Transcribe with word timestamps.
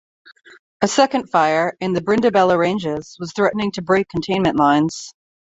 A 0.81 0.87
second 0.87 1.29
fire, 1.29 1.77
in 1.79 1.93
the 1.93 2.01
Brindabella 2.01 2.57
Ranges, 2.57 3.17
was 3.19 3.33
threatening 3.33 3.71
to 3.73 3.83
break 3.83 4.09
containment 4.09 4.57
lines. 4.57 5.13